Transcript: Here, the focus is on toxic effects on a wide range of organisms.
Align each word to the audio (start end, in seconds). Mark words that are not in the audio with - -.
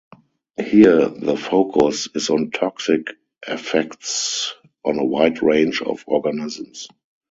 Here, 0.59 1.09
the 1.09 1.37
focus 1.37 2.07
is 2.15 2.31
on 2.31 2.49
toxic 2.49 3.09
effects 3.47 4.55
on 4.83 4.97
a 4.97 5.05
wide 5.05 5.43
range 5.43 5.83
of 5.83 6.03
organisms. 6.07 6.87